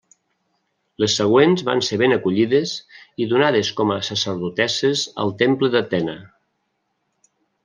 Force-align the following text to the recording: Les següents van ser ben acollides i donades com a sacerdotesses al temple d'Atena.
Les 1.03 1.17
següents 1.19 1.63
van 1.67 1.83
ser 1.87 1.99
ben 2.03 2.15
acollides 2.15 2.73
i 3.25 3.27
donades 3.35 3.69
com 3.81 3.93
a 3.97 4.01
sacerdotesses 4.09 5.05
al 5.27 5.35
temple 5.45 5.71
d'Atena. 5.77 6.19